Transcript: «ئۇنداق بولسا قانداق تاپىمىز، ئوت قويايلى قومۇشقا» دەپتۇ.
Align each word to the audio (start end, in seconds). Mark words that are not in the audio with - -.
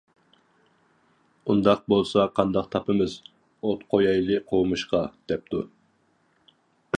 «ئۇنداق 1.51 1.83
بولسا 1.93 2.25
قانداق 2.39 2.69
تاپىمىز، 2.77 3.19
ئوت 3.67 3.85
قويايلى 3.93 4.41
قومۇشقا» 4.55 5.03
دەپتۇ. 5.33 5.63